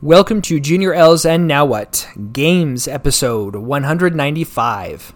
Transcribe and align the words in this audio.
Welcome 0.00 0.42
to 0.42 0.60
Junior 0.60 0.94
L's 0.94 1.26
and 1.26 1.48
Now 1.48 1.64
What 1.64 2.08
Games 2.32 2.86
episode 2.86 3.56
195. 3.56 5.12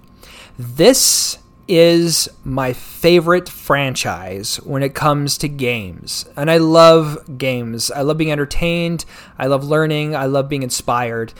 This 0.59 1.39
is 1.69 2.29
my 2.43 2.73
favorite 2.73 3.49
franchise 3.49 4.57
when 4.57 4.83
it 4.83 4.93
comes 4.93 5.39
to 5.39 5.49
games. 5.49 6.27
And 6.35 6.51
I 6.51 6.57
love 6.57 7.39
games. 7.39 7.93
I 7.93 8.03
love 8.03 8.19
being 8.19 8.33
entertained. 8.33 9.05
I 9.39 9.47
love 9.47 9.63
learning. 9.63 10.17
I 10.17 10.25
love 10.25 10.49
being 10.49 10.65
inspired. 10.65 11.33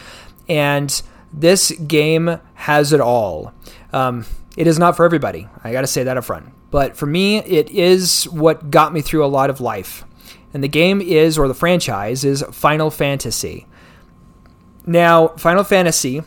And 0.49 1.03
this 1.33 1.73
game 1.73 2.39
has 2.55 2.93
it 2.93 3.01
all. 3.01 3.53
Um, 3.93 4.25
it 4.57 4.69
is 4.69 4.79
not 4.79 4.97
for 4.97 5.05
everybody. 5.05 5.49
I 5.65 5.73
got 5.73 5.81
to 5.81 5.89
say 5.89 6.05
that 6.05 6.17
up 6.17 6.23
front. 6.23 6.53
But 6.71 6.97
for 6.97 7.07
me, 7.07 7.39
it 7.39 7.71
is 7.71 8.23
what 8.29 8.71
got 8.71 8.93
me 8.93 9.01
through 9.01 9.25
a 9.25 9.27
lot 9.27 9.51
of 9.51 9.61
life 9.61 10.05
and 10.55 10.63
the 10.63 10.69
game 10.69 11.01
is, 11.01 11.39
or 11.39 11.49
the 11.49 11.55
franchise 11.55 12.25
is 12.25 12.43
Final 12.51 12.91
Fantasy. 12.91 13.67
Now, 14.87 15.29
Final 15.29 15.65
Fantasy 15.65 16.23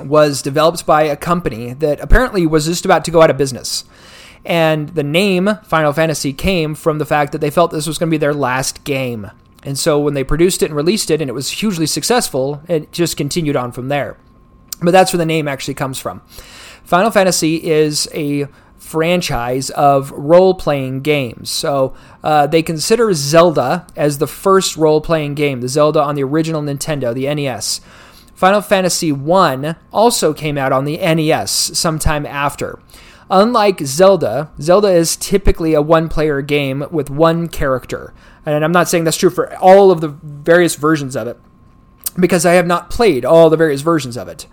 was 0.00 0.42
developed 0.42 0.86
by 0.86 1.02
a 1.02 1.16
company 1.16 1.72
that 1.74 2.00
apparently 2.00 2.46
was 2.46 2.66
just 2.66 2.84
about 2.84 3.04
to 3.04 3.10
go 3.10 3.22
out 3.22 3.30
of 3.30 3.36
business. 3.36 3.84
And 4.44 4.90
the 4.90 5.02
name 5.02 5.58
Final 5.64 5.92
Fantasy 5.92 6.32
came 6.32 6.74
from 6.74 6.98
the 6.98 7.06
fact 7.06 7.32
that 7.32 7.40
they 7.40 7.50
felt 7.50 7.70
this 7.70 7.86
was 7.86 7.98
going 7.98 8.08
to 8.08 8.14
be 8.14 8.18
their 8.18 8.34
last 8.34 8.84
game. 8.84 9.30
And 9.64 9.78
so 9.78 9.98
when 9.98 10.14
they 10.14 10.24
produced 10.24 10.62
it 10.62 10.66
and 10.66 10.76
released 10.76 11.10
it 11.10 11.20
and 11.20 11.28
it 11.28 11.34
was 11.34 11.50
hugely 11.50 11.86
successful, 11.86 12.62
it 12.68 12.92
just 12.92 13.16
continued 13.16 13.56
on 13.56 13.72
from 13.72 13.88
there. 13.88 14.16
But 14.80 14.92
that's 14.92 15.12
where 15.12 15.18
the 15.18 15.26
name 15.26 15.48
actually 15.48 15.74
comes 15.74 15.98
from. 15.98 16.22
Final 16.84 17.10
Fantasy 17.10 17.56
is 17.56 18.08
a 18.14 18.46
franchise 18.78 19.70
of 19.70 20.10
role 20.12 20.54
playing 20.54 21.00
games. 21.00 21.50
So 21.50 21.94
uh, 22.22 22.46
they 22.46 22.62
consider 22.62 23.12
Zelda 23.12 23.86
as 23.96 24.18
the 24.18 24.26
first 24.26 24.76
role 24.76 25.00
playing 25.00 25.34
game, 25.34 25.60
the 25.60 25.68
Zelda 25.68 26.00
on 26.02 26.14
the 26.14 26.24
original 26.24 26.62
Nintendo, 26.62 27.12
the 27.12 27.32
NES. 27.34 27.80
Final 28.34 28.60
Fantasy 28.60 29.12
I 29.12 29.74
also 29.92 30.32
came 30.32 30.56
out 30.56 30.72
on 30.72 30.84
the 30.84 30.96
NES 30.96 31.50
sometime 31.50 32.24
after. 32.24 32.78
Unlike 33.30 33.80
Zelda, 33.80 34.50
Zelda 34.60 34.88
is 34.88 35.16
typically 35.16 35.74
a 35.74 35.82
one 35.82 36.08
player 36.08 36.40
game 36.40 36.86
with 36.90 37.10
one 37.10 37.48
character. 37.48 38.14
And 38.46 38.64
I'm 38.64 38.72
not 38.72 38.88
saying 38.88 39.04
that's 39.04 39.18
true 39.18 39.28
for 39.28 39.54
all 39.56 39.90
of 39.90 40.00
the 40.00 40.08
various 40.08 40.76
versions 40.76 41.14
of 41.16 41.26
it, 41.26 41.36
because 42.18 42.46
I 42.46 42.52
have 42.52 42.66
not 42.66 42.90
played 42.90 43.24
all 43.24 43.50
the 43.50 43.56
various 43.56 43.82
versions 43.82 44.16
of 44.16 44.28
it. 44.28 44.46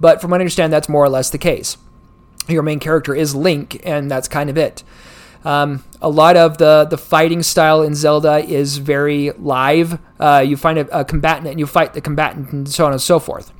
But 0.00 0.20
from 0.20 0.30
what 0.30 0.40
I 0.40 0.42
understand, 0.42 0.72
that's 0.72 0.88
more 0.88 1.04
or 1.04 1.08
less 1.08 1.30
the 1.30 1.38
case 1.38 1.78
your 2.48 2.62
main 2.62 2.80
character 2.80 3.14
is 3.14 3.34
Link, 3.34 3.80
and 3.84 4.10
that's 4.10 4.28
kind 4.28 4.50
of 4.50 4.56
it. 4.56 4.82
Um, 5.44 5.84
a 6.02 6.08
lot 6.08 6.36
of 6.36 6.58
the, 6.58 6.86
the 6.88 6.98
fighting 6.98 7.42
style 7.42 7.82
in 7.82 7.94
Zelda 7.94 8.38
is 8.38 8.78
very 8.78 9.30
live. 9.32 9.98
Uh, 10.18 10.44
you 10.46 10.56
find 10.56 10.78
a, 10.78 11.00
a, 11.00 11.04
combatant 11.04 11.46
and 11.46 11.60
you 11.60 11.66
fight 11.66 11.94
the 11.94 12.00
combatant, 12.00 12.52
and 12.52 12.68
so 12.68 12.86
on 12.86 12.92
and 12.92 13.00
so 13.00 13.18
forth. 13.18 13.52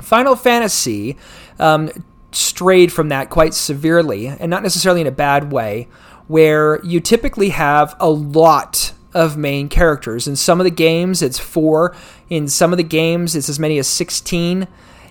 Final 0.00 0.36
Fantasy 0.36 1.16
um, 1.58 1.90
strayed 2.30 2.92
from 2.92 3.08
that 3.08 3.30
quite 3.30 3.54
severely, 3.54 4.28
and 4.28 4.48
not 4.48 4.62
necessarily 4.62 5.00
in 5.00 5.06
a 5.06 5.12
bad 5.12 5.52
way, 5.52 5.88
where 6.28 6.82
you 6.84 7.00
typically 7.00 7.50
have 7.50 7.96
a 7.98 8.08
lot 8.08 8.92
of 9.12 9.36
main 9.36 9.68
characters. 9.68 10.26
In 10.26 10.36
some 10.36 10.60
of 10.60 10.64
the 10.64 10.70
games, 10.70 11.20
it's 11.20 11.38
four. 11.38 11.94
In 12.30 12.48
some 12.48 12.72
of 12.72 12.76
the 12.76 12.84
games, 12.84 13.36
it's 13.36 13.48
as 13.48 13.58
many 13.58 13.78
as 13.78 13.86
16. 13.86 14.66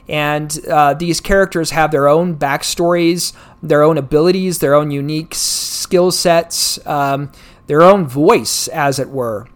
And 0.08 0.58
uh, 0.68 0.94
these 0.94 1.22
characters 1.22 1.72
have 1.72 1.92
their 1.92 2.08
own 2.08 2.36
backstories, 2.36 3.34
their 3.64 3.84
own 3.84 3.98
abilities, 3.98 4.60
their 4.60 4.74
own 4.74 4.92
unique 4.92 5.34
skill 5.36 6.12
sets, 6.12 6.86
um, 6.86 7.32
their 7.68 7.82
own 7.82 8.08
voice, 8.08 8.68
as 8.70 9.00
it 9.00 9.10
were. 9.10 9.48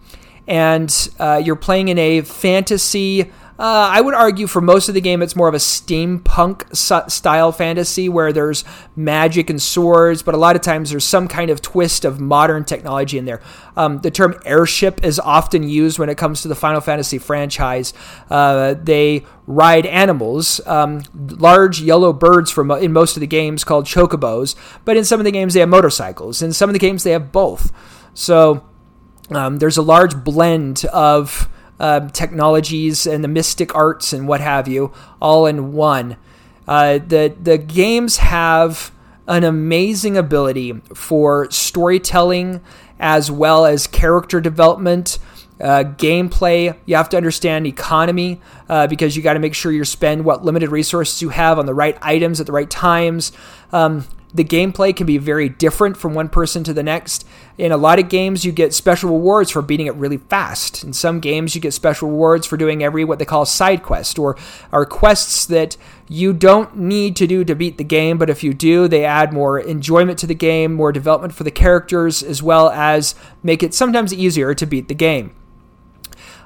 And 0.48 1.10
uh, 1.20 1.42
you're 1.44 1.56
playing 1.56 1.88
in 1.88 1.98
a 1.98 2.22
fantasy 2.22 3.32
uh, 3.58 3.90
I 3.92 4.02
would 4.02 4.14
argue 4.14 4.48
for 4.48 4.60
most 4.60 4.90
of 4.90 4.96
the 4.96 5.02
game, 5.02 5.22
it's 5.22 5.36
more 5.36 5.48
of 5.48 5.54
a 5.54 5.60
steampunk 5.60 6.76
style 6.76 7.52
fantasy 7.54 8.10
where 8.10 8.34
there's 8.34 8.66
magic 8.98 9.50
and 9.50 9.62
swords, 9.62 10.22
but 10.24 10.36
a 10.36 10.38
lot 10.38 10.58
of 10.58 10.62
times 10.62 10.90
there's 10.90 11.06
some 11.06 11.30
kind 11.30 11.50
of 11.50 11.62
twist 11.62 12.04
of 12.04 12.20
modern 12.20 12.66
technology 12.66 13.18
in 13.18 13.24
there. 13.24 13.42
Um, 13.78 14.00
the 14.00 14.12
term 14.12 14.38
airship 14.46 15.06
is 15.06 15.20
often 15.20 15.64
used 15.64 16.00
when 16.00 16.10
it 16.10 16.18
comes 16.18 16.42
to 16.42 16.50
the 16.50 16.56
Final 16.56 16.82
Fantasy 16.82 17.18
franchise. 17.18 17.94
Uh, 18.30 18.74
they 18.74 19.26
ride 19.48 19.86
animals, 19.86 20.60
um, 20.68 21.04
large 21.14 21.80
yellow 21.80 22.12
birds 22.12 22.52
from 22.52 22.72
in 22.72 22.92
most 22.92 23.16
of 23.16 23.22
the 23.22 23.28
games 23.28 23.64
called 23.64 23.86
chocobos, 23.86 24.56
but 24.84 24.98
in 24.98 25.06
some 25.06 25.22
of 25.22 25.24
the 25.24 25.32
games 25.32 25.54
they 25.54 25.62
have 25.62 25.70
motorcycles. 25.70 26.42
In 26.42 26.52
some 26.52 26.70
of 26.70 26.74
the 26.74 26.80
games 26.80 27.04
they 27.04 27.12
have 27.12 27.32
both. 27.32 27.72
So 28.14 28.66
um, 29.30 29.58
there's 29.58 29.78
a 29.78 29.82
large 29.82 30.24
blend 30.26 30.84
of 30.86 31.48
uh, 31.80 32.10
technologies 32.10 33.06
and 33.06 33.24
the 33.24 33.28
mystic 33.28 33.76
arts 33.76 34.14
and 34.14 34.28
what 34.28 34.42
have 34.42 34.68
you, 34.68 34.94
all 35.22 35.46
in 35.46 35.74
one. 35.74 36.18
Uh, 36.68 36.98
the 36.98 37.36
the 37.42 37.58
games 37.58 38.18
have 38.18 38.92
an 39.28 39.44
amazing 39.44 40.18
ability 40.18 40.74
for 40.94 41.50
storytelling 41.52 42.62
as 43.00 43.30
well 43.32 43.66
as 43.66 43.88
character 43.88 44.40
development. 44.40 45.20
Uh, 45.60 45.84
gameplay, 45.84 46.78
you 46.86 46.96
have 46.98 47.08
to 47.08 47.16
understand 47.16 47.66
economy 47.66 48.42
uh, 48.68 48.88
because 48.88 49.16
you 49.16 49.24
got 49.24 49.34
to 49.34 49.40
make 49.40 49.54
sure 49.54 49.72
you 49.72 49.86
spend 49.86 50.26
what 50.26 50.44
limited 50.44 50.70
resources 50.70 51.22
you 51.22 51.30
have 51.30 51.58
on 51.58 51.66
the 51.66 51.74
right 51.74 51.98
items 52.02 52.42
at 52.42 52.46
the 52.46 52.52
right 52.52 52.70
times. 52.70 53.32
Um, 53.72 54.06
the 54.36 54.44
gameplay 54.44 54.94
can 54.94 55.08
be 55.08 55.18
very 55.18 55.48
different 55.48 55.96
from 55.96 56.14
one 56.14 56.28
person 56.28 56.64
to 56.66 56.74
the 56.74 56.84
next. 56.84 57.26
In 57.58 57.72
a 57.72 57.78
lot 57.78 58.00
of 58.00 58.10
games, 58.10 58.44
you 58.44 58.52
get 58.52 58.74
special 58.74 59.10
rewards 59.10 59.50
for 59.50 59.62
beating 59.62 59.88
it 59.88 59.96
really 59.96 60.18
fast. 60.18 60.84
In 60.84 60.92
some 60.92 61.22
games, 61.22 61.56
you 61.56 61.62
get 61.62 61.74
special 61.74 62.10
rewards 62.10 62.46
for 62.46 62.58
doing 62.58 62.84
every 62.84 63.06
what 63.06 63.18
they 63.18 63.24
call 63.24 63.46
side 63.46 63.82
quest 63.82 64.20
or 64.20 64.36
are 64.74 64.86
quests 64.86 65.46
that 65.46 65.78
you 66.10 66.34
don't 66.34 66.76
need 66.76 67.16
to 67.16 67.28
do 67.28 67.46
to 67.46 67.56
beat 67.56 67.78
the 67.78 67.86
game, 67.86 68.18
but 68.18 68.30
if 68.30 68.44
you 68.44 68.54
do, 68.54 68.90
they 68.90 69.06
add 69.06 69.32
more 69.32 69.58
enjoyment 69.58 70.20
to 70.20 70.28
the 70.28 70.36
game, 70.36 70.74
more 70.74 70.92
development 70.92 71.34
for 71.34 71.46
the 71.46 71.52
characters, 71.52 72.22
as 72.22 72.44
well 72.44 72.70
as 72.70 73.16
make 73.42 73.64
it 73.64 73.74
sometimes 73.74 74.14
easier 74.14 74.54
to 74.54 74.66
beat 74.66 74.90
the 74.90 74.94
game. 74.94 75.34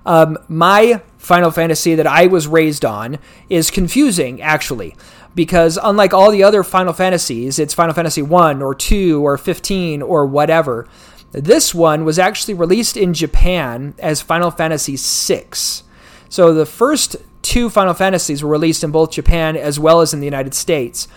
Um, 0.06 0.38
my 0.48 1.02
Final 1.18 1.52
Fantasy 1.52 1.96
that 1.96 2.08
I 2.08 2.28
was 2.28 2.48
raised 2.48 2.86
on 2.86 3.18
is 3.50 3.72
confusing, 3.72 4.42
actually 4.42 4.96
because 5.36 5.78
unlike 5.82 6.14
all 6.14 6.32
the 6.32 6.44
other 6.44 6.64
Final 6.64 6.94
Fantasies, 6.94 7.60
it's 7.60 7.74
Final 7.74 7.94
Fantasy 7.94 8.22
1 8.22 8.62
or 8.62 8.74
2 8.76 9.26
or 9.26 9.38
15 9.38 10.02
or 10.02 10.26
whatever. 10.26 10.88
This 11.32 11.76
one 11.76 12.06
was 12.06 12.18
actually 12.18 12.56
released 12.56 12.98
in 12.98 13.14
Japan 13.14 13.94
as 14.00 14.22
Final 14.22 14.52
Fantasy 14.52 14.98
6. 14.98 15.84
So 16.28 16.54
the 16.54 16.66
first 16.66 17.18
two 17.42 17.70
Final 17.70 17.94
Fantasies 17.94 18.44
were 18.44 18.50
released 18.50 18.84
in 18.84 18.92
both 18.92 19.12
Japan 19.12 19.56
as 19.56 19.80
well 19.80 20.02
as 20.02 20.14
in 20.14 20.20
the 20.20 20.26
United 20.26 20.54
States. 20.54 21.08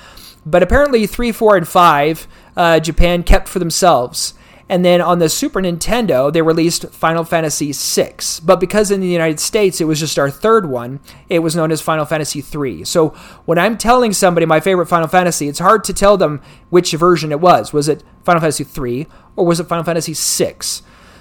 But 0.45 0.63
apparently, 0.63 1.07
3, 1.07 1.31
4, 1.31 1.57
and 1.57 1.69
5, 1.69 2.29
uh, 2.57 2.81
Japan 2.81 3.23
kept 3.23 3.49
for 3.49 3.59
themselves. 3.59 4.35
And 4.73 4.87
then 4.87 5.03
on 5.03 5.19
the 5.19 5.29
Super 5.29 5.61
Nintendo, 5.61 6.33
they 6.33 6.41
released 6.41 6.89
Final 6.93 7.25
Fantasy 7.25 7.73
VI. 7.75 8.15
But 8.43 8.59
because 8.59 8.91
in 8.91 9.03
the 9.03 9.07
United 9.07 9.39
States 9.39 9.83
it 9.83 9.85
was 9.85 10.01
just 10.01 10.19
our 10.19 10.31
third 10.31 10.65
one, 10.65 11.01
it 11.29 11.41
was 11.41 11.55
known 11.55 11.71
as 11.71 11.83
Final 11.83 12.07
Fantasy 12.07 12.43
III. 12.43 12.87
So 12.87 13.11
when 13.45 13.59
I'm 13.59 13.77
telling 13.77 14.15
somebody 14.15 14.47
my 14.47 14.61
favorite 14.61 14.87
Final 14.87 15.09
Fantasy, 15.09 15.47
it's 15.47 15.59
hard 15.59 15.85
to 15.85 15.93
tell 15.93 16.17
them 16.17 16.41
which 16.71 16.93
version 16.93 17.33
it 17.33 17.41
was. 17.41 17.75
Was 17.75 17.87
it 17.87 18.03
Final 18.25 18.41
Fantasy 18.41 18.65
III 18.65 19.09
or 19.37 19.45
was 19.45 19.61
it 19.61 19.65
Final 19.65 19.85
Fantasy 19.85 20.15
VI? 20.15 20.57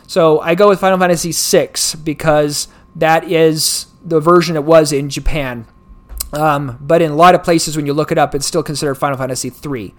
So 0.07 0.39
I 0.39 0.55
go 0.55 0.69
with 0.69 0.79
Final 0.79 0.97
Fantasy 0.97 1.33
VI 1.33 1.73
because 2.05 2.69
that 2.95 3.29
is 3.29 3.87
the 4.01 4.21
version 4.21 4.55
it 4.55 4.63
was 4.63 4.93
in 4.93 5.09
Japan. 5.09 5.67
Um, 6.33 6.77
but 6.79 7.01
in 7.01 7.11
a 7.11 7.15
lot 7.15 7.35
of 7.35 7.43
places, 7.43 7.75
when 7.75 7.85
you 7.85 7.93
look 7.93 8.11
it 8.11 8.17
up, 8.17 8.33
it's 8.33 8.45
still 8.45 8.63
considered 8.63 8.95
Final 8.95 9.17
Fantasy 9.17 9.51
III. 9.51 9.93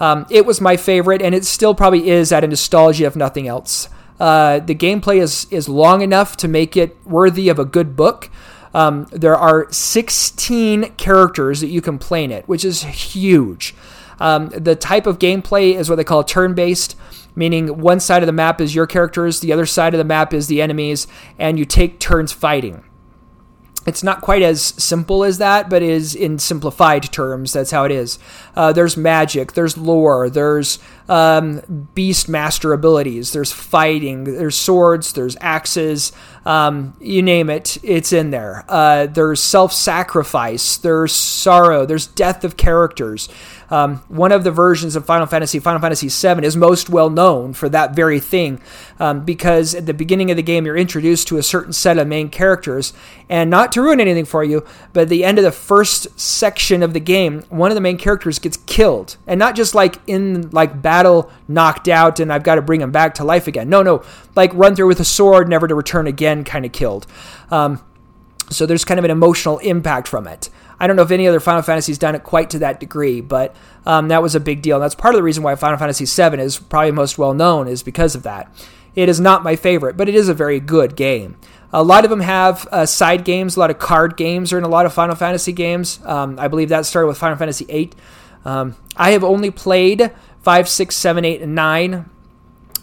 Um, 0.00 0.26
it 0.30 0.44
was 0.44 0.60
my 0.60 0.76
favorite, 0.76 1.22
and 1.22 1.34
it 1.34 1.44
still 1.44 1.74
probably 1.74 2.08
is 2.08 2.32
out 2.32 2.44
of 2.44 2.50
nostalgia, 2.50 3.04
if 3.04 3.16
nothing 3.16 3.46
else. 3.46 3.88
Uh, 4.18 4.58
the 4.58 4.74
gameplay 4.74 5.20
is 5.20 5.46
is 5.50 5.68
long 5.68 6.02
enough 6.02 6.36
to 6.38 6.48
make 6.48 6.76
it 6.76 6.96
worthy 7.06 7.48
of 7.48 7.58
a 7.58 7.64
good 7.64 7.94
book. 7.94 8.30
Um, 8.74 9.06
there 9.12 9.36
are 9.36 9.70
16 9.72 10.90
characters 10.96 11.60
that 11.60 11.68
you 11.68 11.80
can 11.80 11.98
play 11.98 12.24
in 12.24 12.30
it, 12.30 12.46
which 12.48 12.64
is 12.64 12.82
huge. 12.82 13.74
Um, 14.20 14.48
the 14.48 14.74
type 14.74 15.06
of 15.06 15.18
gameplay 15.18 15.74
is 15.74 15.88
what 15.88 15.96
they 15.96 16.04
call 16.04 16.24
turn 16.24 16.54
based, 16.54 16.96
meaning 17.34 17.80
one 17.80 18.00
side 18.00 18.22
of 18.22 18.26
the 18.26 18.32
map 18.32 18.60
is 18.60 18.74
your 18.74 18.86
characters, 18.86 19.40
the 19.40 19.52
other 19.52 19.66
side 19.66 19.94
of 19.94 19.98
the 19.98 20.04
map 20.04 20.34
is 20.34 20.48
the 20.48 20.60
enemies, 20.60 21.06
and 21.38 21.58
you 21.58 21.64
take 21.64 22.00
turns 22.00 22.32
fighting. 22.32 22.82
It's 23.88 24.02
not 24.02 24.20
quite 24.20 24.42
as 24.42 24.62
simple 24.62 25.24
as 25.24 25.38
that, 25.38 25.68
but 25.70 25.82
is 25.82 26.14
in 26.14 26.38
simplified 26.38 27.10
terms. 27.10 27.54
That's 27.54 27.70
how 27.70 27.84
it 27.84 27.90
is. 27.90 28.18
Uh, 28.54 28.72
there's 28.72 28.96
magic, 28.96 29.54
there's 29.54 29.76
lore, 29.76 30.28
there's 30.28 30.78
um, 31.08 31.88
beast 31.94 32.28
master 32.28 32.72
abilities, 32.72 33.32
there's 33.32 33.50
fighting, 33.50 34.24
there's 34.24 34.56
swords, 34.56 35.14
there's 35.14 35.36
axes, 35.40 36.12
um, 36.44 36.96
you 37.00 37.22
name 37.22 37.48
it, 37.50 37.78
it's 37.82 38.12
in 38.12 38.30
there. 38.30 38.64
Uh, 38.68 39.06
there's 39.06 39.40
self 39.40 39.72
sacrifice, 39.72 40.76
there's 40.76 41.12
sorrow, 41.12 41.86
there's 41.86 42.06
death 42.06 42.44
of 42.44 42.56
characters. 42.56 43.28
Um, 43.70 43.96
one 44.08 44.32
of 44.32 44.44
the 44.44 44.50
versions 44.50 44.96
of 44.96 45.04
Final 45.04 45.26
Fantasy, 45.26 45.58
Final 45.58 45.80
Fantasy 45.80 46.08
VII, 46.08 46.44
is 46.44 46.56
most 46.56 46.88
well 46.88 47.10
known 47.10 47.52
for 47.52 47.68
that 47.68 47.94
very 47.94 48.20
thing 48.20 48.60
um, 48.98 49.24
because 49.24 49.74
at 49.74 49.86
the 49.86 49.94
beginning 49.94 50.30
of 50.30 50.36
the 50.36 50.42
game, 50.42 50.64
you're 50.64 50.76
introduced 50.76 51.28
to 51.28 51.38
a 51.38 51.42
certain 51.42 51.72
set 51.72 51.98
of 51.98 52.06
main 52.06 52.28
characters. 52.30 52.92
And 53.28 53.50
not 53.50 53.72
to 53.72 53.82
ruin 53.82 54.00
anything 54.00 54.24
for 54.24 54.42
you, 54.42 54.64
but 54.92 55.02
at 55.02 55.08
the 55.10 55.24
end 55.24 55.38
of 55.38 55.44
the 55.44 55.52
first 55.52 56.18
section 56.18 56.82
of 56.82 56.94
the 56.94 57.00
game, 57.00 57.42
one 57.50 57.70
of 57.70 57.74
the 57.74 57.80
main 57.80 57.98
characters 57.98 58.38
gets 58.38 58.56
killed. 58.56 59.16
And 59.26 59.38
not 59.38 59.54
just 59.54 59.74
like 59.74 59.96
in 60.06 60.50
like 60.50 60.80
battle, 60.80 61.30
knocked 61.46 61.88
out, 61.88 62.20
and 62.20 62.32
I've 62.32 62.42
got 62.42 62.54
to 62.54 62.62
bring 62.62 62.80
him 62.80 62.90
back 62.90 63.14
to 63.16 63.24
life 63.24 63.46
again. 63.46 63.68
No, 63.68 63.82
no, 63.82 64.02
like 64.34 64.52
run 64.54 64.74
through 64.74 64.88
with 64.88 65.00
a 65.00 65.04
sword, 65.04 65.48
never 65.48 65.68
to 65.68 65.74
return 65.74 66.06
again, 66.06 66.44
kind 66.44 66.64
of 66.64 66.72
killed. 66.72 67.06
Um, 67.50 67.82
so 68.50 68.66
there's 68.66 68.84
kind 68.84 68.98
of 68.98 69.04
an 69.04 69.10
emotional 69.10 69.58
impact 69.58 70.08
from 70.08 70.26
it. 70.26 70.50
I 70.80 70.86
don't 70.86 70.96
know 70.96 71.02
if 71.02 71.10
any 71.10 71.26
other 71.26 71.40
Final 71.40 71.62
Fantasy's 71.62 71.98
done 71.98 72.14
it 72.14 72.22
quite 72.22 72.50
to 72.50 72.60
that 72.60 72.80
degree, 72.80 73.20
but 73.20 73.54
um, 73.84 74.08
that 74.08 74.22
was 74.22 74.34
a 74.34 74.40
big 74.40 74.62
deal. 74.62 74.76
And 74.76 74.84
that's 74.84 74.94
part 74.94 75.14
of 75.14 75.18
the 75.18 75.24
reason 75.24 75.42
why 75.42 75.54
Final 75.56 75.78
Fantasy 75.78 76.04
VII 76.04 76.40
is 76.40 76.58
probably 76.58 76.92
most 76.92 77.18
well 77.18 77.34
known 77.34 77.66
is 77.68 77.82
because 77.82 78.14
of 78.14 78.22
that. 78.22 78.52
It 78.94 79.08
is 79.08 79.20
not 79.20 79.44
my 79.44 79.56
favorite, 79.56 79.96
but 79.96 80.08
it 80.08 80.14
is 80.14 80.28
a 80.28 80.34
very 80.34 80.60
good 80.60 80.96
game. 80.96 81.36
A 81.72 81.82
lot 81.82 82.04
of 82.04 82.10
them 82.10 82.20
have 82.20 82.66
uh, 82.72 82.86
side 82.86 83.24
games. 83.24 83.56
A 83.56 83.60
lot 83.60 83.70
of 83.70 83.78
card 83.78 84.16
games 84.16 84.52
are 84.52 84.58
in 84.58 84.64
a 84.64 84.68
lot 84.68 84.86
of 84.86 84.92
Final 84.92 85.14
Fantasy 85.14 85.52
games. 85.52 86.00
Um, 86.04 86.38
I 86.38 86.48
believe 86.48 86.70
that 86.70 86.86
started 86.86 87.08
with 87.08 87.18
Final 87.18 87.36
Fantasy 87.36 87.64
VIII. 87.66 87.92
Um, 88.44 88.76
I 88.96 89.10
have 89.10 89.22
only 89.22 89.50
played 89.50 90.10
5, 90.42 90.68
6, 90.68 90.96
7, 90.96 91.24
8, 91.24 91.42
and 91.42 91.54
9. 91.54 92.10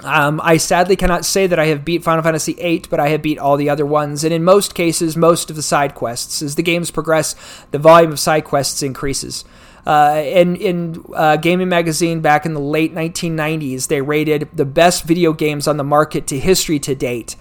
Um, 0.03 0.41
I 0.43 0.57
sadly 0.57 0.95
cannot 0.95 1.25
say 1.25 1.47
that 1.47 1.57
I 1.57 1.67
have 1.67 1.85
beat 1.85 2.03
Final 2.03 2.23
Fantasy 2.23 2.53
VIII, 2.53 2.83
but 2.89 2.99
I 2.99 3.09
have 3.09 3.21
beat 3.21 3.39
all 3.39 3.57
the 3.57 3.69
other 3.69 3.85
ones, 3.85 4.23
and 4.23 4.33
in 4.33 4.43
most 4.43 4.75
cases, 4.75 5.15
most 5.15 5.49
of 5.49 5.55
the 5.55 5.61
side 5.61 5.95
quests. 5.95 6.41
As 6.41 6.55
the 6.55 6.63
games 6.63 6.91
progress, 6.91 7.35
the 7.71 7.79
volume 7.79 8.11
of 8.11 8.19
side 8.19 8.43
quests 8.43 8.83
increases. 8.83 9.45
Uh, 9.85 10.21
in 10.25 10.55
in 10.55 11.03
uh, 11.15 11.37
Gaming 11.37 11.69
Magazine 11.69 12.19
back 12.19 12.45
in 12.45 12.53
the 12.53 12.59
late 12.59 12.93
1990s, 12.93 13.87
they 13.87 14.01
rated 14.01 14.49
the 14.53 14.65
best 14.65 15.03
video 15.03 15.31
games 15.31 15.67
on 15.67 15.77
the 15.77 15.83
market 15.83 16.27
to 16.27 16.39
history 16.39 16.79
to 16.79 16.95
date, 16.95 17.35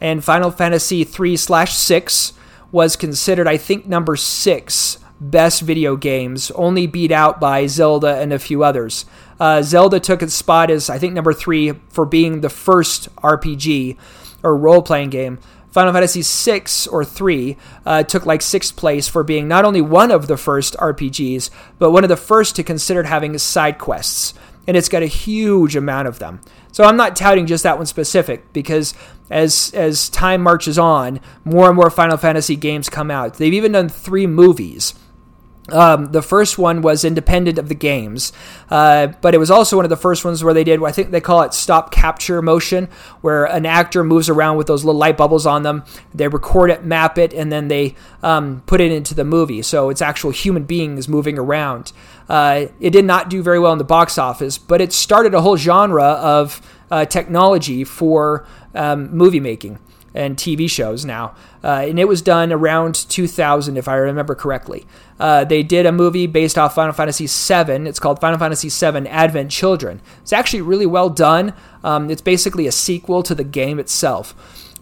and 0.00 0.22
Final 0.22 0.50
Fantasy 0.50 1.04
3 1.04 1.36
slash 1.36 1.74
6 1.74 2.32
was 2.70 2.96
considered, 2.96 3.46
I 3.46 3.56
think, 3.56 3.86
number 3.86 4.16
six 4.16 4.98
best 5.30 5.62
video 5.62 5.96
games, 5.96 6.50
only 6.52 6.86
beat 6.86 7.10
out 7.10 7.40
by 7.40 7.66
Zelda 7.66 8.18
and 8.18 8.32
a 8.32 8.38
few 8.38 8.62
others. 8.62 9.06
Uh, 9.40 9.62
Zelda 9.62 9.98
took 9.98 10.22
its 10.22 10.34
spot 10.34 10.70
as, 10.70 10.88
I 10.90 10.98
think, 10.98 11.14
number 11.14 11.32
three 11.32 11.72
for 11.88 12.04
being 12.04 12.40
the 12.40 12.50
first 12.50 13.14
RPG 13.16 13.96
or 14.42 14.56
role 14.56 14.82
playing 14.82 15.10
game. 15.10 15.38
Final 15.70 15.92
Fantasy 15.92 16.22
VI 16.22 16.62
or 16.92 17.04
3 17.04 17.56
uh, 17.84 18.04
took 18.04 18.24
like 18.24 18.42
sixth 18.42 18.76
place 18.76 19.08
for 19.08 19.24
being 19.24 19.48
not 19.48 19.64
only 19.64 19.80
one 19.80 20.12
of 20.12 20.28
the 20.28 20.36
first 20.36 20.76
RPGs, 20.76 21.50
but 21.80 21.90
one 21.90 22.04
of 22.04 22.08
the 22.08 22.16
first 22.16 22.54
to 22.54 22.62
consider 22.62 23.02
having 23.02 23.36
side 23.38 23.78
quests. 23.78 24.34
And 24.68 24.76
it's 24.76 24.88
got 24.88 25.02
a 25.02 25.06
huge 25.06 25.74
amount 25.74 26.06
of 26.06 26.20
them. 26.20 26.40
So 26.70 26.84
I'm 26.84 26.96
not 26.96 27.16
touting 27.16 27.46
just 27.46 27.64
that 27.64 27.76
one 27.76 27.86
specific 27.86 28.52
because 28.52 28.94
as 29.30 29.72
as 29.74 30.08
time 30.08 30.42
marches 30.42 30.78
on, 30.78 31.18
more 31.44 31.66
and 31.66 31.76
more 31.76 31.90
Final 31.90 32.18
Fantasy 32.18 32.54
games 32.54 32.88
come 32.88 33.10
out. 33.10 33.34
They've 33.34 33.52
even 33.52 33.72
done 33.72 33.88
three 33.88 34.28
movies. 34.28 34.94
Um, 35.70 36.12
the 36.12 36.20
first 36.20 36.58
one 36.58 36.82
was 36.82 37.06
independent 37.06 37.58
of 37.58 37.68
the 37.70 37.74
games, 37.74 38.34
uh, 38.68 39.08
but 39.22 39.34
it 39.34 39.38
was 39.38 39.50
also 39.50 39.76
one 39.76 39.86
of 39.86 39.90
the 39.90 39.96
first 39.96 40.22
ones 40.22 40.44
where 40.44 40.52
they 40.52 40.62
did, 40.62 40.82
I 40.82 40.92
think 40.92 41.10
they 41.10 41.22
call 41.22 41.40
it 41.40 41.54
stop 41.54 41.90
capture 41.90 42.42
motion, 42.42 42.88
where 43.22 43.46
an 43.46 43.64
actor 43.64 44.04
moves 44.04 44.28
around 44.28 44.58
with 44.58 44.66
those 44.66 44.84
little 44.84 44.98
light 44.98 45.16
bubbles 45.16 45.46
on 45.46 45.62
them. 45.62 45.84
They 46.14 46.28
record 46.28 46.70
it, 46.70 46.84
map 46.84 47.16
it, 47.16 47.32
and 47.32 47.50
then 47.50 47.68
they 47.68 47.94
um, 48.22 48.62
put 48.66 48.82
it 48.82 48.92
into 48.92 49.14
the 49.14 49.24
movie. 49.24 49.62
So 49.62 49.88
it's 49.88 50.02
actual 50.02 50.32
human 50.32 50.64
beings 50.64 51.08
moving 51.08 51.38
around. 51.38 51.92
Uh, 52.28 52.66
it 52.78 52.90
did 52.90 53.06
not 53.06 53.30
do 53.30 53.42
very 53.42 53.58
well 53.58 53.72
in 53.72 53.78
the 53.78 53.84
box 53.84 54.18
office, 54.18 54.58
but 54.58 54.82
it 54.82 54.92
started 54.92 55.32
a 55.32 55.40
whole 55.40 55.56
genre 55.56 56.04
of 56.04 56.60
uh, 56.90 57.06
technology 57.06 57.84
for 57.84 58.46
um, 58.74 59.10
movie 59.16 59.40
making 59.40 59.78
and 60.14 60.36
TV 60.36 60.70
shows 60.70 61.04
now. 61.04 61.34
Uh, 61.62 61.84
and 61.88 61.98
it 61.98 62.06
was 62.06 62.22
done 62.22 62.52
around 62.52 62.94
2000, 62.94 63.76
if 63.76 63.88
I 63.88 63.96
remember 63.96 64.34
correctly. 64.34 64.86
Uh, 65.18 65.44
they 65.44 65.62
did 65.62 65.86
a 65.86 65.92
movie 65.92 66.26
based 66.26 66.56
off 66.56 66.74
Final 66.74 66.92
Fantasy 66.92 67.26
VII. 67.26 67.88
It's 67.88 67.98
called 67.98 68.20
Final 68.20 68.38
Fantasy 68.38 68.68
VII 68.68 69.08
Advent 69.08 69.50
Children. 69.50 70.00
It's 70.22 70.32
actually 70.32 70.62
really 70.62 70.86
well 70.86 71.10
done. 71.10 71.54
Um, 71.82 72.10
it's 72.10 72.22
basically 72.22 72.66
a 72.66 72.72
sequel 72.72 73.22
to 73.24 73.34
the 73.34 73.44
game 73.44 73.78
itself. 73.78 74.34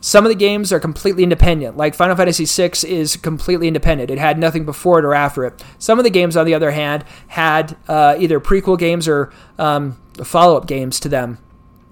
Some 0.05 0.27
of 0.27 0.31
the 0.31 0.37
games 0.37 0.73
are 0.73 0.81
completely 0.81 1.23
independent, 1.23 1.77
like 1.77 1.95
Final 1.95 2.17
Fantasy 2.17 2.45
VI 2.45 2.73
is 2.89 3.15
completely 3.15 3.69
independent. 3.69 4.11
It 4.11 4.19
had 4.19 4.37
nothing 4.37 4.65
before 4.65 4.99
it 4.99 5.05
or 5.05 5.15
after 5.15 5.45
it. 5.45 5.63
Some 5.79 5.99
of 5.99 6.05
the 6.05 6.11
games, 6.11 6.37
on 6.37 6.45
the 6.45 6.55
other 6.55 6.73
hand, 6.73 7.05
had 7.29 7.77
uh, 7.87 8.17
either 8.19 8.41
prequel 8.41 8.77
games 8.77 9.07
or 9.07 9.33
um, 9.61 9.97
follow 10.25 10.57
up 10.57 10.67
games 10.67 10.99
to 11.01 11.09
them. 11.09 11.39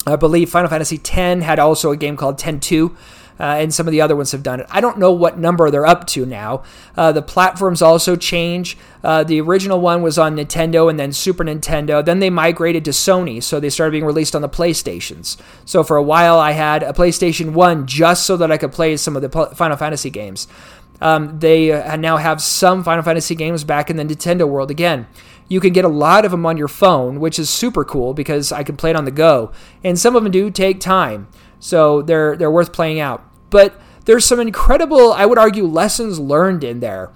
I 0.09 0.17
believe 0.17 0.51
Final 0.51 0.69
Fantasy 0.69 0.97
X 0.97 1.45
had 1.45 1.61
also 1.61 1.93
a 1.93 1.97
game 1.97 2.17
called 2.17 2.37
Ten 2.37 2.59
Two 2.59 2.97
uh, 3.41 3.57
and 3.59 3.73
some 3.73 3.89
of 3.89 3.93
the 3.93 4.01
other 4.01 4.15
ones 4.15 4.33
have 4.33 4.43
done 4.43 4.61
it. 4.61 4.67
I 4.71 4.81
don't 4.81 4.99
know 4.99 5.11
what 5.11 5.39
number 5.39 5.71
they're 5.71 5.87
up 5.87 6.07
to 6.09 6.27
now. 6.27 6.63
Uh, 6.97 7.11
the 7.11 7.23
platforms 7.23 7.81
also 7.81 8.15
change. 8.15 8.77
Uh, 9.03 9.25
the 9.25 9.41
original 9.41 9.81
one 9.81 10.03
was 10.03 10.19
on 10.19 10.37
Nintendo 10.37 10.91
and 10.91 11.01
then 11.01 11.13
Super 11.13 11.43
Nintendo. 11.43 12.05
Then 12.05 12.19
they 12.19 12.29
migrated 12.29 12.85
to 12.85 12.91
Sony, 12.91 13.43
so 13.43 13.59
they 13.59 13.71
started 13.71 13.93
being 13.93 14.05
released 14.05 14.37
on 14.37 14.43
the 14.43 14.49
PlayStations. 14.49 15.39
So 15.65 15.83
for 15.83 15.97
a 15.97 16.03
while, 16.03 16.39
I 16.39 16.53
had 16.53 16.83
a 16.83 16.93
PlayStation 16.93 17.53
1 17.55 17.87
just 17.87 18.27
so 18.27 18.37
that 18.37 18.53
I 18.53 18.59
could 18.59 18.73
play 18.73 18.97
some 18.99 19.17
of 19.17 19.23
the 19.23 19.55
Final 19.55 19.77
Fantasy 19.77 20.11
games. 20.11 20.47
Um, 21.01 21.39
they 21.39 21.73
uh, 21.73 21.97
now 21.97 22.19
have 22.19 22.43
some 22.43 22.85
Final 22.85 23.03
Fantasy 23.03 23.35
games 23.35 23.65
back 23.65 23.89
in 23.89 23.97
the 23.97 24.05
Nintendo 24.05 24.47
world 24.47 24.71
again 24.71 25.07
you 25.51 25.59
can 25.59 25.73
get 25.73 25.85
a 25.85 25.89
lot 25.89 26.25
of 26.25 26.31
them 26.31 26.47
on 26.47 26.57
your 26.57 26.69
phone, 26.69 27.19
which 27.19 27.37
is 27.37 27.51
super 27.51 27.85
cool 27.85 28.15
because 28.15 28.53
I 28.53 28.63
can 28.63 28.77
play 28.77 28.91
it 28.91 28.97
on 28.97 29.05
the 29.05 29.11
go. 29.11 29.51
And 29.83 29.99
some 29.99 30.15
of 30.15 30.23
them 30.23 30.31
do 30.31 30.49
take 30.49 30.79
time, 30.79 31.27
so 31.59 32.01
they're 32.01 32.37
they're 32.37 32.51
worth 32.51 32.73
playing 32.73 33.01
out. 33.01 33.30
But 33.51 33.79
there's 34.05 34.25
some 34.25 34.41
incredible, 34.41 35.13
I 35.13 35.27
would 35.27 35.39
argue, 35.39 35.67
lessons 35.67 36.19
learned 36.19 36.65
in 36.65 36.81
there 36.81 37.11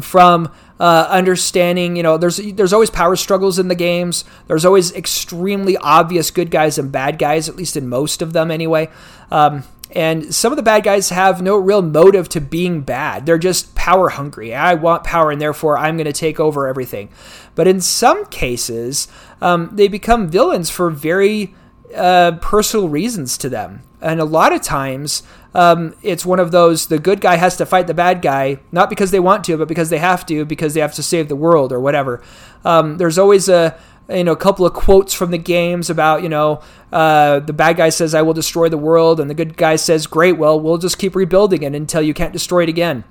from 0.00 0.52
uh, 0.78 1.06
understanding. 1.10 1.96
You 1.96 2.02
know, 2.02 2.16
there's 2.16 2.38
there's 2.38 2.72
always 2.72 2.90
power 2.90 3.16
struggles 3.16 3.58
in 3.58 3.68
the 3.68 3.74
games. 3.74 4.24
There's 4.46 4.64
always 4.64 4.92
extremely 4.94 5.76
obvious 5.76 6.30
good 6.30 6.50
guys 6.50 6.78
and 6.78 6.90
bad 6.90 7.18
guys, 7.18 7.48
at 7.48 7.56
least 7.56 7.76
in 7.76 7.88
most 7.88 8.22
of 8.22 8.32
them, 8.32 8.50
anyway. 8.50 8.88
Um, 9.30 9.64
and 9.92 10.32
some 10.32 10.52
of 10.52 10.56
the 10.56 10.62
bad 10.62 10.84
guys 10.84 11.10
have 11.10 11.42
no 11.42 11.56
real 11.56 11.82
motive 11.82 12.28
to 12.30 12.40
being 12.40 12.82
bad. 12.82 13.26
They're 13.26 13.38
just 13.38 13.74
power 13.74 14.08
hungry. 14.10 14.54
I 14.54 14.74
want 14.74 15.04
power, 15.04 15.30
and 15.30 15.40
therefore 15.40 15.76
I'm 15.76 15.96
going 15.96 16.06
to 16.06 16.12
take 16.12 16.38
over 16.38 16.68
everything. 16.68 17.08
But 17.54 17.66
in 17.66 17.80
some 17.80 18.24
cases, 18.26 19.08
um, 19.40 19.70
they 19.72 19.88
become 19.88 20.28
villains 20.28 20.70
for 20.70 20.90
very 20.90 21.54
uh, 21.94 22.32
personal 22.40 22.88
reasons 22.88 23.36
to 23.38 23.48
them. 23.48 23.82
And 24.00 24.20
a 24.20 24.24
lot 24.24 24.52
of 24.52 24.62
times, 24.62 25.22
um, 25.54 25.94
it's 26.02 26.24
one 26.24 26.40
of 26.40 26.52
those 26.52 26.86
the 26.86 26.98
good 26.98 27.20
guy 27.20 27.36
has 27.36 27.56
to 27.56 27.66
fight 27.66 27.86
the 27.86 27.94
bad 27.94 28.22
guy, 28.22 28.60
not 28.72 28.88
because 28.88 29.10
they 29.10 29.20
want 29.20 29.44
to, 29.44 29.56
but 29.56 29.68
because 29.68 29.90
they 29.90 29.98
have 29.98 30.24
to, 30.26 30.44
because 30.44 30.74
they 30.74 30.80
have 30.80 30.94
to 30.94 31.02
save 31.02 31.28
the 31.28 31.36
world 31.36 31.72
or 31.72 31.80
whatever. 31.80 32.22
Um, 32.64 32.98
there's 32.98 33.18
always 33.18 33.48
a 33.48 33.76
you 34.08 34.24
know 34.24 34.32
a 34.32 34.36
couple 34.36 34.66
of 34.66 34.72
quotes 34.72 35.14
from 35.14 35.30
the 35.30 35.38
games 35.38 35.90
about 35.90 36.22
you 36.22 36.28
know 36.28 36.62
uh, 36.92 37.40
the 37.40 37.52
bad 37.52 37.76
guy 37.76 37.88
says 37.88 38.14
I 38.14 38.22
will 38.22 38.34
destroy 38.34 38.68
the 38.68 38.78
world, 38.78 39.20
and 39.20 39.28
the 39.28 39.34
good 39.34 39.56
guy 39.56 39.76
says 39.76 40.06
great, 40.06 40.38
well 40.38 40.58
we'll 40.58 40.78
just 40.78 40.98
keep 40.98 41.14
rebuilding 41.14 41.62
it 41.62 41.74
until 41.74 42.02
you 42.02 42.14
can't 42.14 42.32
destroy 42.32 42.62
it 42.62 42.68
again, 42.68 43.04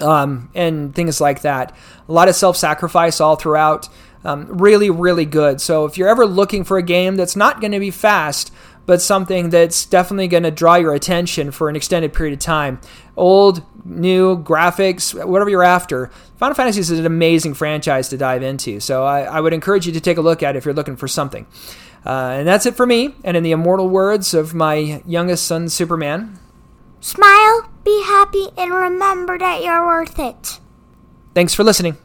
um, 0.00 0.50
and 0.54 0.94
things 0.94 1.20
like 1.20 1.40
that. 1.42 1.74
A 2.08 2.12
lot 2.12 2.28
of 2.28 2.36
self-sacrifice 2.36 3.20
all 3.20 3.36
throughout. 3.36 3.88
Um, 4.24 4.46
really, 4.48 4.88
really 4.88 5.26
good. 5.26 5.60
So 5.60 5.84
if 5.84 5.98
you're 5.98 6.08
ever 6.08 6.24
looking 6.24 6.64
for 6.64 6.78
a 6.78 6.82
game 6.82 7.16
that's 7.16 7.36
not 7.36 7.60
going 7.60 7.72
to 7.72 7.78
be 7.78 7.90
fast, 7.90 8.52
but 8.86 9.00
something 9.00 9.50
that's 9.50 9.86
definitely 9.86 10.28
going 10.28 10.42
to 10.42 10.50
draw 10.50 10.76
your 10.76 10.94
attention 10.94 11.50
for 11.50 11.68
an 11.68 11.76
extended 11.76 12.12
period 12.12 12.34
of 12.34 12.38
time. 12.38 12.80
Old, 13.16 13.62
new, 13.84 14.42
graphics, 14.42 15.14
whatever 15.26 15.50
you're 15.50 15.62
after. 15.62 16.10
Final 16.36 16.54
Fantasy 16.54 16.80
is 16.80 16.90
an 16.90 17.06
amazing 17.06 17.54
franchise 17.54 18.08
to 18.10 18.16
dive 18.16 18.42
into, 18.42 18.80
so 18.80 19.04
I, 19.04 19.22
I 19.22 19.40
would 19.40 19.52
encourage 19.52 19.86
you 19.86 19.92
to 19.92 20.00
take 20.00 20.18
a 20.18 20.22
look 20.22 20.42
at 20.42 20.54
it 20.54 20.58
if 20.58 20.64
you're 20.64 20.74
looking 20.74 20.96
for 20.96 21.08
something. 21.08 21.46
Uh, 22.04 22.36
and 22.38 22.48
that's 22.48 22.66
it 22.66 22.74
for 22.74 22.86
me. 22.86 23.14
And 23.24 23.36
in 23.36 23.42
the 23.42 23.52
immortal 23.52 23.88
words 23.88 24.34
of 24.34 24.52
my 24.52 25.02
youngest 25.06 25.46
son, 25.46 25.68
Superman 25.68 26.38
Smile, 27.00 27.68
be 27.84 28.02
happy, 28.04 28.48
and 28.56 28.72
remember 28.72 29.38
that 29.38 29.62
you're 29.62 29.86
worth 29.86 30.18
it. 30.18 30.58
Thanks 31.34 31.54
for 31.54 31.62
listening. 31.62 31.98